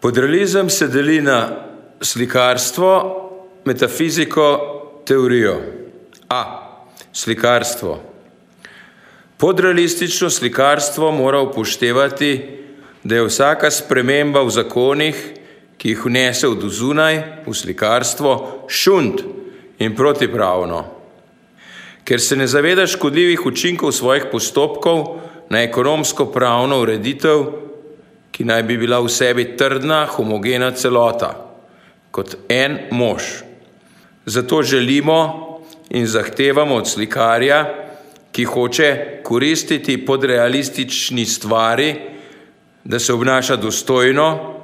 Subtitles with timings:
[0.00, 1.50] Podrealizem se deli na
[2.00, 2.90] slikarstvo,
[3.64, 4.46] metafiziko,
[5.04, 5.60] teorijo.
[6.28, 6.42] A.
[7.12, 7.98] Slikarstvo.
[9.36, 12.30] Podrealistično slikarstvo mora upoštevati,
[13.04, 15.18] da je vsaka sprememba v zakonih,
[15.78, 19.22] ki jih vnese od zunaj v slikarstvo, šund
[19.78, 20.84] in protipravno.
[22.04, 25.18] Ker se ne zaveda škodljivih učinkov svojih postopkov
[25.50, 27.67] na ekonomsko-pravno ureditev,
[28.38, 31.32] ki naj bi bila v sebi trdna, homogena celota,
[32.14, 33.42] kot en mož.
[34.26, 35.58] Zato želimo
[35.90, 37.64] in zahtevamo od slikarja,
[38.30, 41.96] ki hoče koristiti podrealistični stvari,
[42.84, 44.54] da se obnaša dostojno,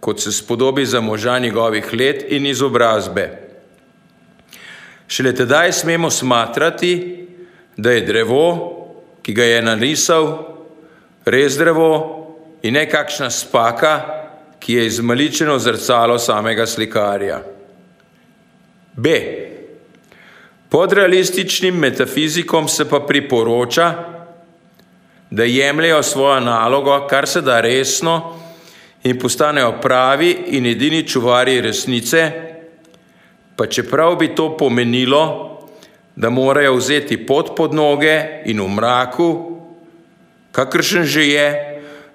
[0.00, 3.28] kot se spodobi za moža njegovih let in izobrazbe.
[5.08, 7.26] Šele tedaj smemo smatrati,
[7.76, 8.46] da je drevo,
[9.22, 10.32] ki ga je narisal,
[11.24, 12.19] res drevo
[12.62, 13.94] in ne kakšna spaka,
[14.60, 17.42] ki je izmaličeno zrcalo samega slikarja.
[18.96, 19.10] B.
[20.68, 23.94] Pod realističnim metafizikom se pa priporoča,
[25.30, 28.36] da jemljajo svojo nalogo kar se da resno
[29.04, 32.32] in postanejo pravi in edini čuvari resnice,
[33.56, 35.46] pa čeprav bi to pomenilo,
[36.16, 39.60] da morajo vzeti pot pod noge in v mraku,
[40.52, 41.69] kakršen že je,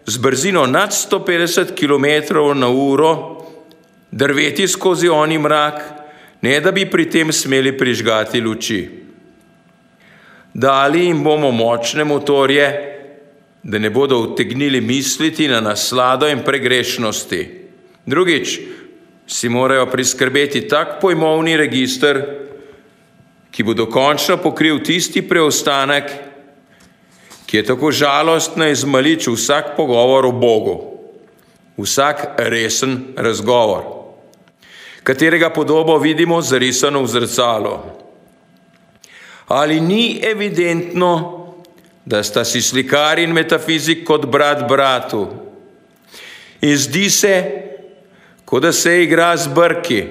[0.05, 3.41] z brzino nad 150 km na uro
[4.11, 5.81] drveti skozi oni mrak,
[6.41, 8.89] ne da bi pri tem smeli prižgati luči.
[10.53, 12.67] Dali jim bomo močne motorje,
[13.63, 17.41] da ne bodo utegnili misliti na naslado in pregrešnosti.
[18.05, 18.59] Drugič,
[19.27, 22.21] si morajo priskrbeti tak pojmovni registr,
[23.51, 26.11] ki bo dokončno pokril tisti preostanek,
[27.45, 30.75] ki je tako žalostno izmalič vsak pogovor o Bogu,
[31.77, 33.83] vsak resen razgovor,
[35.03, 37.75] katerega podobo vidimo zarisano v zrcalo.
[39.47, 41.45] Ali ni evidentno,
[42.06, 45.27] da sta si slikar in metafizik kot brat bratu?
[46.62, 47.35] In zdi se,
[48.45, 50.03] kot da se igra z brki.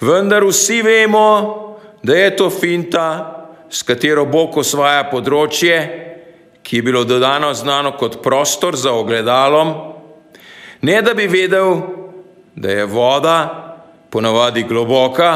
[0.00, 3.41] Vendar vsi vemo, da je to finta,
[3.72, 5.76] s katero Bog osvaja področje,
[6.62, 9.72] ki je bilo dodano znano kot prostor za ogledalom,
[10.84, 11.80] ne da bi vedel,
[12.54, 13.38] da je voda
[14.12, 15.30] ponavadi globoka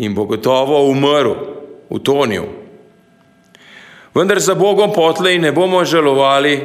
[0.00, 1.34] in bo gotovo umrl,
[1.92, 2.46] utonil.
[4.16, 6.56] Vendar za Bogom potlej ne bomo žalovali,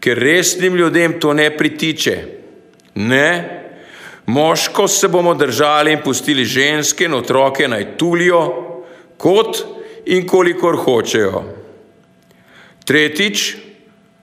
[0.00, 2.16] ker resnim ljudem to ne pritiče.
[2.94, 3.28] Ne,
[4.26, 8.67] moško se bomo držali in pustili ženske in otroke naj tulijo,
[9.18, 9.64] kot
[10.06, 11.42] in kolikor hočejo.
[12.84, 13.56] Tretjič,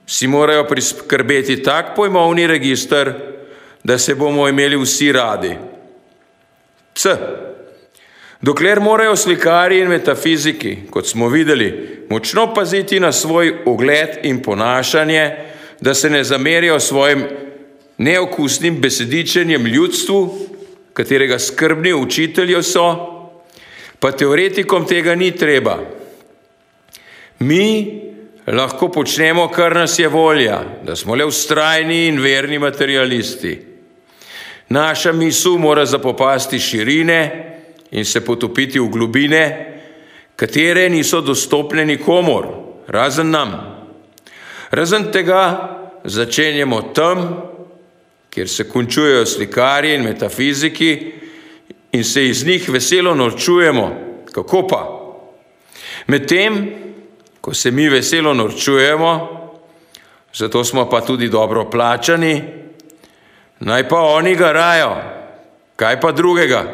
[0.06, 3.12] si morajo priskrbeti tak pojmovni registr,
[3.84, 5.56] da se bomo imeli vsi radi.
[6.94, 7.14] C.
[8.42, 11.70] Dokler morajo slikari in metafiziki, kot smo videli,
[12.10, 15.36] močno paziti na svoj ugled in ponašanje,
[15.80, 17.24] da se ne zamerijo svojim
[17.98, 20.38] neokusnim besedičenjem ljudstvu,
[20.92, 23.15] katerega skrbni učitelji so,
[24.00, 25.78] pa teoretikom tega ni treba.
[27.38, 28.02] Mi
[28.46, 33.58] lahko počnemo, kar nas je volja, da smo le ustrajni in verni materialisti.
[34.68, 37.20] Naša misel mora zapopasti širine
[37.90, 39.42] in se potopiti v globine,
[40.36, 42.46] katere niso dostopne nikomor,
[42.86, 43.54] razen nam.
[44.70, 45.42] Razen tega
[46.04, 47.28] začenjamo tam,
[48.30, 50.90] kjer se končujejo slikarji in metafiziki,
[51.96, 53.90] in se iz njih veselo norčujemo.
[54.32, 54.80] Kako pa?
[56.06, 56.70] Medtem,
[57.40, 59.12] ko se mi veselo norčujemo,
[60.34, 62.42] zato smo pa tudi dobro plačani,
[63.60, 64.96] naj pa oni garajo,
[65.76, 66.64] kaj pa drugega.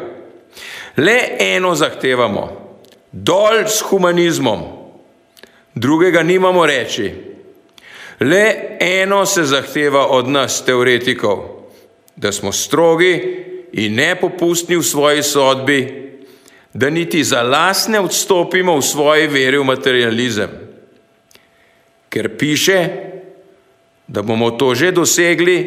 [0.97, 2.77] Le eno zahtevamo,
[3.11, 4.61] dol s humanizmom,
[5.73, 7.13] drugega nimamo reči.
[8.19, 11.39] Le eno se zahteva od nas, teoretikov,
[12.15, 15.79] da smo strogi in nepopustni v svoji sodbi,
[16.73, 20.49] da niti za las ne odstopimo v svoji veri v materializem.
[22.09, 22.89] Ker piše,
[24.07, 25.57] da bomo to že dosegli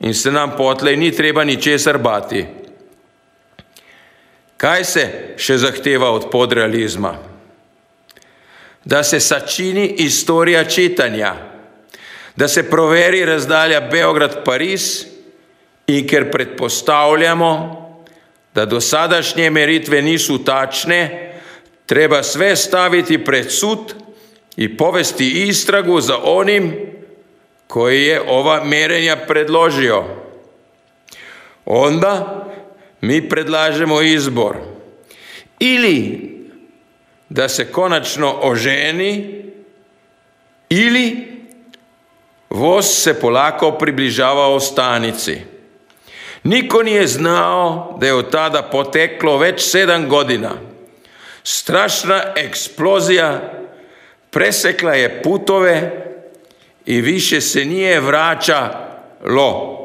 [0.00, 2.44] in se nam potlej ni treba ničesar bati.
[4.56, 5.04] Kaj se
[5.36, 7.16] še zahteva od podrealizma?
[8.84, 11.34] Da se sačini istorija čitanja,
[12.36, 15.13] da se proveri razdalja Beograd-Pariz
[15.86, 17.80] In ker predpostavljamo,
[18.54, 21.32] da dosadašnje meritve niso tačne,
[21.86, 23.94] treba sve staviti pred sud
[24.56, 26.72] in povesti istragu za onim,
[27.66, 30.04] koji je ova merenja predložio.
[31.64, 32.44] Onda
[33.00, 34.56] mi predlažemo izbor.
[35.58, 36.30] Ili
[37.28, 39.42] da se konačno oženi,
[40.68, 41.26] ili
[42.50, 45.53] voz se polako približava ostanici.
[46.44, 50.50] Niko nije znao da je od tada poteklo već sedam godina.
[51.42, 53.52] Strašna eksplozija
[54.30, 56.04] presekla je putove
[56.86, 59.80] i više se nije vraćalo.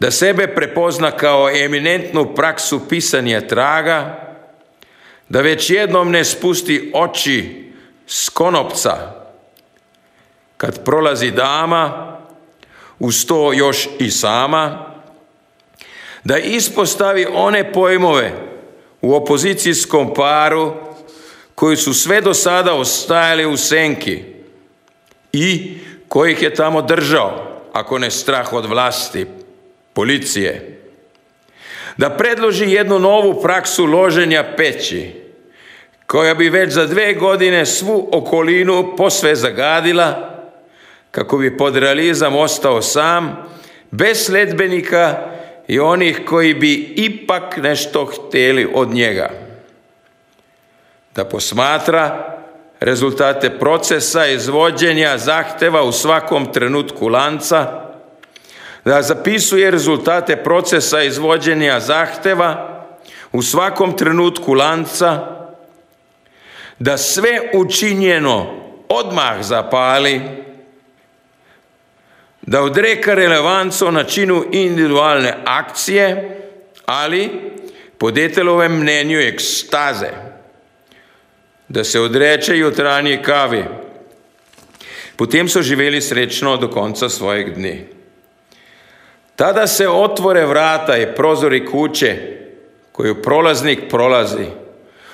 [0.00, 4.26] Da sebe prepozna kao eminentnu praksu pisanja traga,
[5.28, 7.72] da već jednom ne spusti oči
[8.06, 8.96] s konopca,
[10.56, 12.19] kad prolazi dama,
[13.00, 14.86] uz to još i sama,
[16.24, 18.32] da ispostavi one pojmove
[19.00, 20.74] u opozicijskom paru
[21.54, 24.22] koji su sve do sada ostajali u senki
[25.32, 29.26] i kojih je tamo držao, ako ne strah od vlasti,
[29.92, 30.80] policije.
[31.96, 35.10] Da predloži jednu novu praksu loženja peći,
[36.06, 40.29] koja bi već za dve godine svu okolinu posve zagadila,
[41.10, 43.36] kako bi pod realizam ostao sam,
[43.90, 45.18] bez sledbenika
[45.68, 49.30] i onih koji bi ipak nešto htjeli od njega.
[51.14, 52.36] Da posmatra
[52.80, 57.90] rezultate procesa izvođenja zahteva u svakom trenutku lanca,
[58.84, 62.80] da zapisuje rezultate procesa izvođenja zahteva
[63.32, 65.36] u svakom trenutku lanca,
[66.78, 68.46] da sve učinjeno
[68.88, 70.20] odmah zapali,
[72.50, 76.36] da odreka relevanco načinu individualne akcije,
[76.86, 77.30] ali
[77.98, 80.08] po detelovem mnenju ekstaze,
[81.68, 83.64] da se odreče jutranji kavi.
[85.16, 87.84] Potem so živeli srečno do konca svojih dni.
[89.36, 92.16] Tada se otvore vrata i prozori kuće
[92.92, 94.46] koju prolaznik prolazi.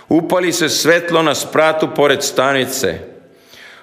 [0.08, 2.98] Upali se svetlo na spratu pored stanice.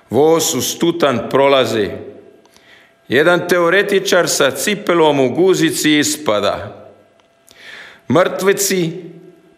[0.09, 1.89] Voz ustutan prolazi.
[3.13, 6.85] Jedan teoretičar sa cipelom u guzici ispada.
[8.09, 8.91] Mrtveci,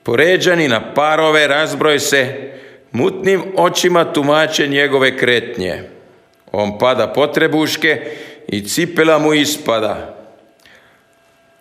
[0.03, 2.51] poređani na parove, razbroj se,
[2.91, 5.83] mutnim očima tumače njegove kretnje.
[6.51, 8.11] On pada potrebuške
[8.47, 10.15] i cipela mu ispada.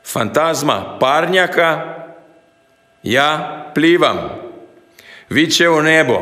[0.05, 1.95] Fantazma parnjaka,
[3.03, 4.19] ja plivam,
[5.31, 6.19] viće u nebo,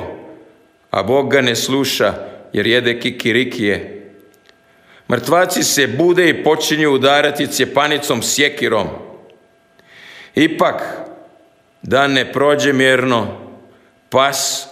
[0.91, 2.15] a Bog ga ne sluša
[2.53, 4.02] jer jede kikirikije.
[5.13, 8.89] Mrtvaci se bude i počinju udarati cjepanicom sjekirom.
[10.35, 10.83] Ipak,
[11.83, 13.51] da ne prođe mjerno,
[14.11, 14.67] pas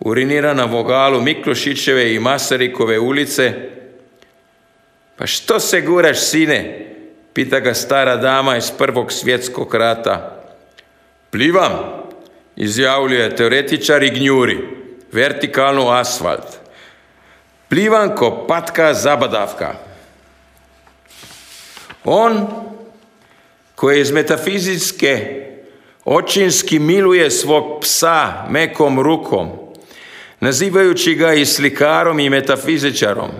[0.00, 3.52] urinira na vogalu Miklošićeve i Masarikove ulice.
[5.16, 6.86] Pa što se guraš, sine?
[7.32, 10.42] Pita ga stara dama iz prvog svjetskog rata.
[11.30, 12.02] Plivam,
[12.56, 14.58] izjavljuje teoretičar i gnjuri,
[15.12, 16.65] vertikalno asfalt.
[17.68, 19.74] Plivam ko patka zabadavka.
[22.04, 22.46] On
[23.74, 25.42] koji iz metafizijske
[26.04, 29.50] očinski miluje svog psa mekom rukom,
[30.40, 33.30] nazivajući ga i slikarom i metafizičarom,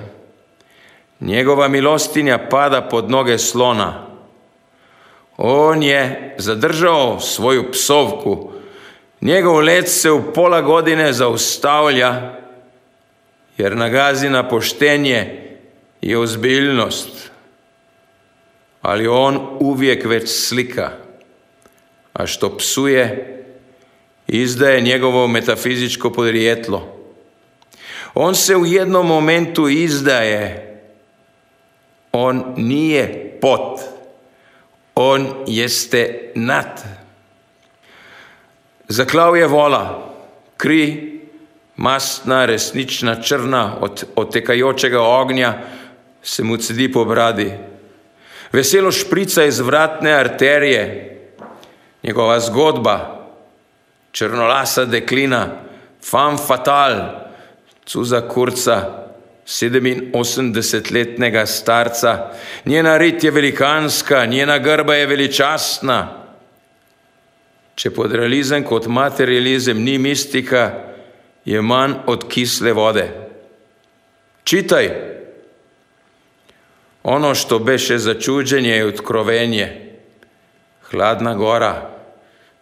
[1.21, 4.06] njegova milostinja pada pod noge slona.
[5.37, 8.52] On je zadržao svoju psovku.
[9.21, 12.37] Njegov let se u pola godine zaustavlja
[13.59, 15.49] jer nagazi na poštenje
[16.01, 17.31] i ozbiljnost.
[18.83, 20.91] Ali on uvijek već slika,
[22.13, 23.33] a što psuje,
[24.27, 26.97] izdaje njegovo metafizičko podrijetlo.
[28.15, 30.67] On se u jednom momentu izdaje
[32.19, 33.81] on nije pot,
[34.95, 36.85] on jeste nad.
[38.89, 40.15] Zaklav je vola,
[40.57, 41.15] kri,
[41.76, 45.54] mastna, resnična, črna od otekajočega ognja
[46.23, 47.52] se mu cedi po bradi.
[48.52, 51.12] Veselo šprica iz vratne arterije,
[52.02, 53.26] njegova zgodba,
[54.12, 55.49] črnolasa deklina,
[56.11, 56.92] fam fatal,
[57.85, 59.06] cuza kurca,
[59.47, 62.30] 87-letnega starca,
[62.64, 66.09] njena rit je velikanska, njena grba je veličastna.
[67.75, 70.73] Če pod realizem kot materializem ni mistika,
[71.47, 73.11] je manj od kisle vode.
[74.45, 74.91] Čitaj.
[77.03, 79.93] Ono što beše začuđenje je otkrovenje.
[80.91, 81.91] Hladna gora,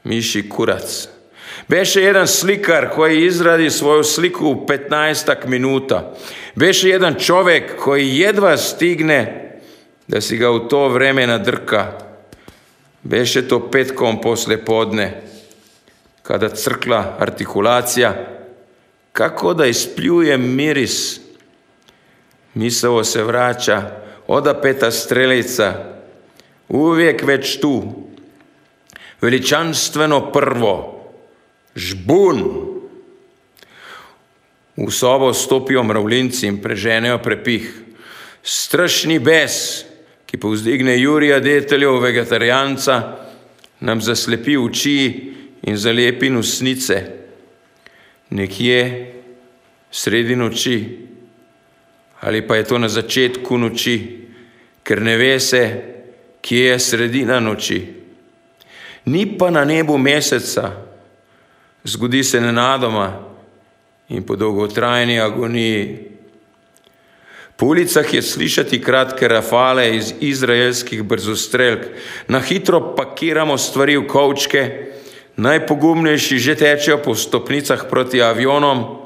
[0.04, 1.08] miši kurac.
[1.68, 6.14] Beše jedan slikar koji izradi svoju sliku u 15 minuta.
[6.54, 9.50] Beše jedan čovjek koji jedva stigne
[10.06, 11.92] da si ga u to vreme nadrka.
[13.02, 15.22] Beše to petkom posle podne,
[16.22, 18.34] kada crkla artikulacija,
[19.14, 21.20] kako da ispljuje miris.
[22.54, 23.90] Misao se vraća,
[24.26, 25.74] oda peta strelica,
[26.68, 27.94] uvijek već tu,
[29.20, 31.04] veličanstveno prvo,
[31.76, 32.42] žbun.
[34.76, 37.82] V sobo stopijo mravljinci in preženejo prepih.
[38.42, 39.84] Strašni bes,
[40.26, 43.16] ki povzdigne Jurija deteljev vegetarijanca,
[43.80, 47.23] nam zaslepi oči in zalepi nosnice.
[48.30, 49.12] Nekje
[49.90, 50.98] sredi noči,
[52.20, 53.96] ali pa je to na začetku noči,
[54.82, 55.64] ker ne ve se,
[56.40, 57.80] kje je sredina noči.
[59.04, 60.72] Ni pa na nebu meseca,
[61.84, 63.12] zgodi se nenadoma
[64.08, 65.98] in po dolgotrajni agoniji.
[67.56, 71.80] Po ulicah je slišati kratke rafale iz izraelskih brzostrelk,
[72.28, 74.62] na hitro pakiramo stvari v kovčke,
[75.36, 79.02] najpogumnejši že tečejo po stopnicah proti avionom,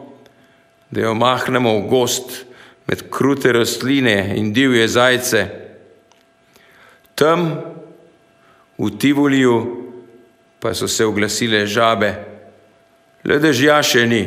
[0.91, 2.45] da jo mahnemo v gost
[2.89, 5.41] med krute rastline in divje zajce.
[7.15, 7.61] Tam,
[8.79, 9.57] v Tivuliju,
[10.61, 12.15] pa so se oglasile žabe,
[13.25, 14.25] le dežja še ni.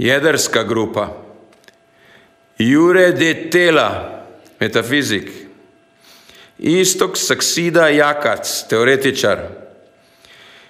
[0.00, 1.12] Jedrska grupa.
[2.60, 3.88] Jure de Tela,
[4.60, 5.49] metafizik,
[6.60, 9.38] Istok Saksida Jakac, teoretičar,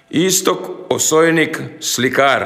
[0.09, 2.45] Istok Osojnik, slikar,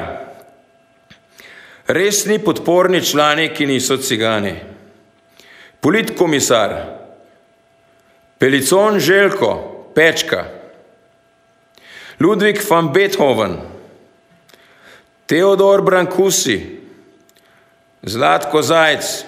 [1.86, 4.56] resni podporni člani, ki niso cigani,
[5.80, 6.74] politkomisar,
[8.38, 9.52] Pelicon Željko,
[9.94, 10.44] Pečka,
[12.18, 13.56] Ludvik van Beethoven,
[15.26, 16.60] Teodor Brankusi,
[18.02, 19.24] Zlatko Zajc,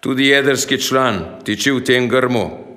[0.00, 2.69] tudi jedrski član, tiči v tem grmu.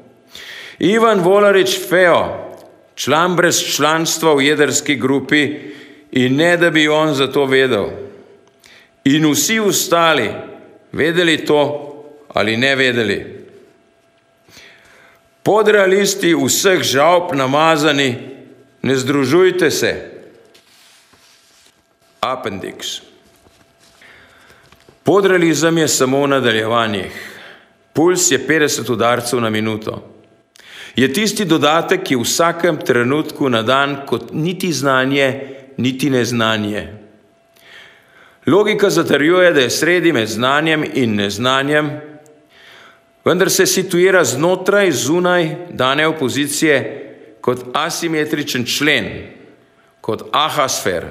[0.84, 2.52] Ivan Volarič Feo,
[2.96, 5.60] član brez članstva v jedrski grupi
[6.12, 7.88] in ne da bi on za to vedel.
[9.04, 10.30] In vsi ostali,
[10.92, 11.80] vedeli to
[12.34, 13.46] ali ne vedeli.
[15.44, 18.16] Podrealisti vseh žalb namazani,
[18.82, 20.12] ne združujte se.
[22.22, 23.02] Appendix.
[25.04, 27.12] Podrealizem je samo nadaljevanje.
[27.94, 30.13] Puls je 50 udarcev na minuto.
[30.96, 35.28] Je tisti dodatek, ki v vsakem trenutku na dan kot niti znanje,
[35.78, 36.88] niti neznanje.
[38.46, 41.90] Logika zatrjuje, da je sredi med znanjem in neznanjem,
[43.26, 47.00] vendar se situira znotraj, zunaj dane opozicije
[47.42, 49.10] kot asimetričen člen,
[50.02, 51.06] kot ahasfer,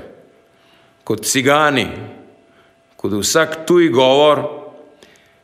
[1.05, 1.89] kot cigani,
[2.97, 4.45] kot vsak tuj govor,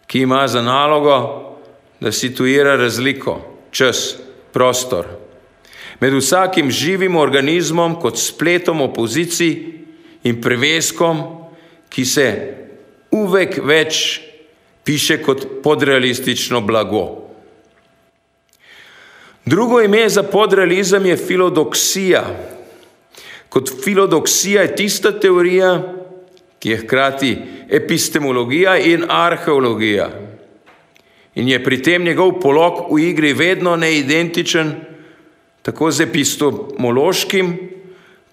[0.06, 1.16] ki ima za nalogo,
[2.00, 3.40] da situira razliko,
[3.70, 4.16] čas,
[4.58, 5.06] prostor.
[6.00, 9.54] Med vsakim živim organizmom kot spletom opozicij
[10.26, 11.22] in preveskom,
[11.88, 12.26] ki se
[13.14, 14.18] uvek več
[14.84, 17.04] piše kot podrealistično blago.
[19.46, 22.24] Drugo ime za podrealizem je filodoksija.
[23.48, 25.70] Kot filodoksija je tista teorija,
[26.58, 27.36] ki je hkrati
[27.70, 30.10] epistemologija in arheologija.
[31.38, 34.72] In je pri tem njegov polog v igri vedno neidentičen,
[35.62, 37.52] tako z epistemološkim,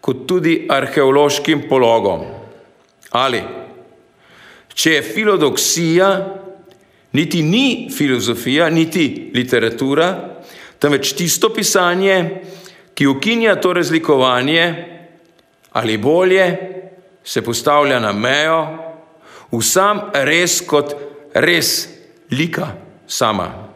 [0.01, 2.23] kot tudi arheološkim pologom.
[3.13, 3.41] Ali,
[4.73, 6.09] če je filodoksija,
[7.13, 10.09] niti ni filozofija, niti literatura,
[10.81, 12.17] temveč tisto pisanje,
[12.97, 14.65] ki ukinja to razlikovanje,
[15.77, 16.47] ali bolje,
[17.23, 18.59] se postavlja na mejo,
[19.51, 20.95] v sam res kot
[21.33, 21.85] res
[22.31, 23.69] lika sama.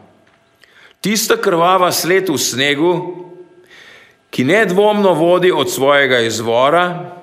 [1.00, 2.92] Tista krvava sled v snegu,
[4.30, 7.16] ki nedvomno vodi od svojega izvora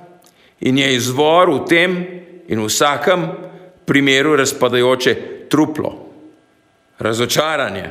[0.60, 1.92] in je izvor v tem
[2.48, 3.28] in vsakem
[3.86, 5.16] primeru razpadajoče
[5.50, 5.94] truplo,
[7.00, 7.88] razočaranje.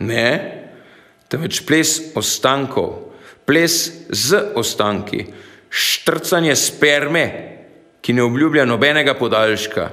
[0.00, 0.28] Ne,
[1.28, 3.12] temveč ples ostankov,
[3.44, 5.26] ples z ostanki,
[5.70, 7.24] štrcanje sperme,
[8.00, 9.90] ki ne obljublja nobenega podaljška.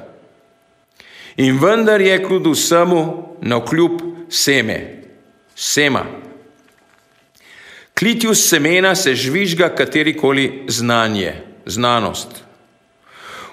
[1.37, 3.01] In vendar je kljub vsemu
[3.41, 5.03] na kljub seme,
[5.55, 6.05] sema.
[7.99, 11.33] Klitju semena se žvižga katerikoli znanje,
[11.65, 12.27] znanost.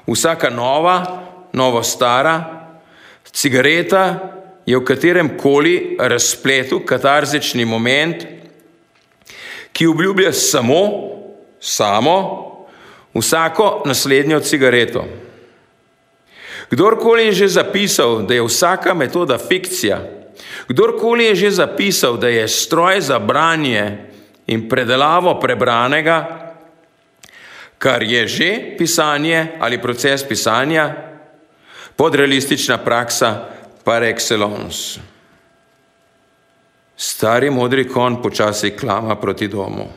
[0.06, 2.66] Vsaka nova, novo stara,
[3.32, 4.32] cigareta
[4.66, 8.26] je v katerem koli razpletu katarzični moment,
[9.72, 10.80] ki obljublja samo,
[11.60, 12.16] samo
[13.14, 15.04] vsako naslednjo cigareto.
[16.70, 20.00] Kdorkoli je že zapisal, da je vsaka metoda fikcija,
[20.68, 23.98] kdorkoli je že zapisal, da je stroj za branje
[24.46, 26.44] in predelavo prebranega,
[27.78, 30.94] kar je že pisanje ali proces pisanja,
[31.96, 33.48] podrealistična praksa
[33.84, 34.98] par excellence.
[36.96, 39.88] Stari modri kon počasi klama proti domu.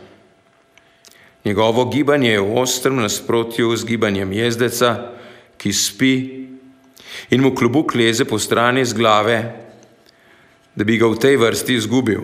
[1.45, 4.95] Njegovo gibanje je v ostrem nasprotju z gibanjem jezdeca,
[5.57, 6.46] ki spi
[7.29, 9.37] in mu klobuk leze po strani z glave,
[10.75, 12.21] da bi ga v tej vrsti izgubil.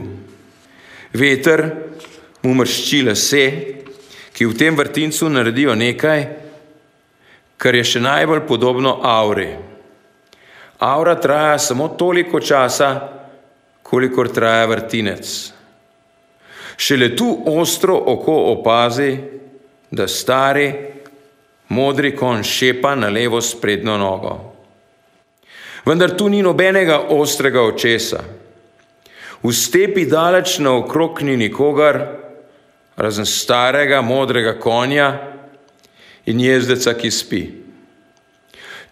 [1.13, 1.65] Veter
[2.43, 3.45] mu mršči lase,
[4.33, 6.21] ki v tem vrtincu naredijo nekaj,
[7.57, 9.53] kar je še najbolj podobno auri.
[10.83, 12.89] Aura traja samo toliko časa,
[13.83, 15.53] kolikor traja vrtinec.
[16.77, 19.17] Šele tu ostro oko opazi,
[19.91, 20.73] da stari,
[21.69, 24.52] modri kon šepa na levo sprednjo nogo.
[25.85, 28.23] Vendar tu ni nobenega ostrega očesa.
[29.43, 31.99] V stepi daleč naokrog ni nikogar,
[32.95, 35.09] razen starega modrega konja
[36.25, 37.41] in jezdeca, ki spi.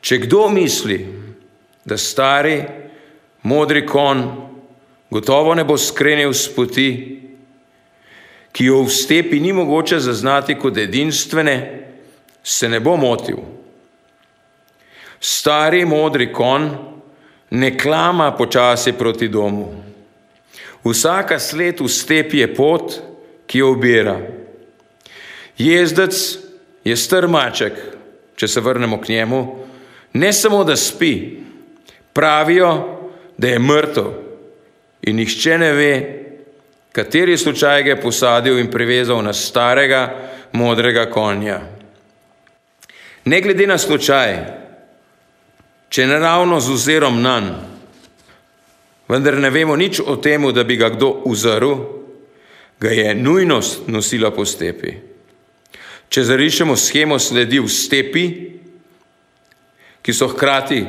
[0.01, 0.99] Če kdo misli,
[1.87, 2.57] da stari
[3.47, 4.25] modri kon
[5.11, 6.89] gotovo ne bo skrenil s poti,
[8.51, 11.55] ki jo v stepi ni mogoče zaznati kot edinstvene,
[12.43, 13.39] se ne bo motil.
[15.21, 16.69] Stari modri kon
[17.49, 19.83] ne klama počasi proti domu.
[20.83, 22.95] Vsaka sled v stepi je pot,
[23.45, 24.17] ki jo ubira.
[25.57, 26.15] Jezdec
[26.83, 27.75] je strmaček,
[28.35, 29.41] če se vrnemo k njemu,
[30.13, 31.43] ne samo da spi,
[32.13, 32.71] pravijo,
[33.37, 34.09] da je mrtev
[35.01, 35.93] in nihče ne ve,
[36.91, 40.01] kateri slučaj ga je posadil in privezal na starega
[40.51, 41.61] modrega konja.
[43.25, 44.37] Ne glede na slučaj,
[45.91, 47.71] če ne ravno z ozirom na njega,
[49.11, 51.73] vendar ne vemo nič o tem, da bi ga kdo uzrl,
[52.79, 54.93] ga je nujnost nosila po stepi.
[56.11, 58.25] Če zarišemo schemo sledi v stepi,
[60.01, 60.79] ki so hkrati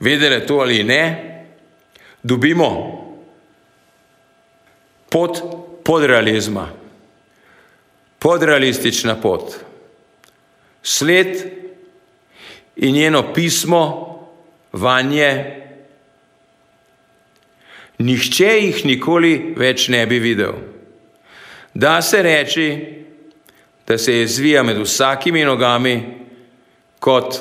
[0.00, 1.02] vedele to ali ne,
[2.22, 2.70] dobimo
[5.10, 5.42] pot
[5.84, 6.68] podrealizma,
[8.18, 9.58] podrealistična pot.
[10.82, 11.59] Sled
[12.80, 14.06] in njeno pismo
[14.72, 15.60] vanje,
[17.98, 20.54] nihče jih nikoli več ne bi videl.
[21.74, 22.68] Da se reči,
[23.86, 25.96] da se je zvija med vsakimi nogami
[27.00, 27.36] kot